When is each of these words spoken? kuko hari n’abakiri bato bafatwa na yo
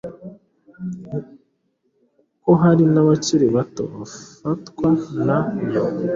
kuko 2.31 2.51
hari 2.61 2.83
n’abakiri 2.93 3.47
bato 3.55 3.83
bafatwa 3.95 4.89
na 5.25 5.39
yo 5.73 5.83